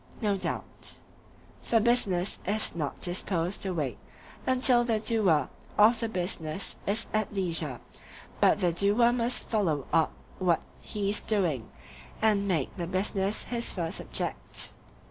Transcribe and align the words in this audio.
No 0.19 0.35
doubt. 0.35 0.97
For 1.61 1.79
business 1.79 2.39
is 2.43 2.73
not 2.75 3.01
disposed 3.01 3.61
to 3.61 3.69
wait 3.71 3.99
until 4.47 4.83
the 4.83 4.99
doer 4.99 5.47
of 5.77 5.99
the 5.99 6.09
business 6.09 6.75
is 6.87 7.05
at 7.13 7.31
leisure; 7.35 7.79
but 8.39 8.61
the 8.61 8.73
doer 8.73 9.11
must 9.13 9.47
follow 9.47 9.85
up 9.93 10.11
what 10.39 10.63
he 10.79 11.11
is 11.11 11.19
doing, 11.21 11.69
and 12.19 12.47
make 12.47 12.75
the 12.77 12.87
business 12.87 13.43
his 13.43 13.71
first 13.73 14.01
object. 14.01 14.73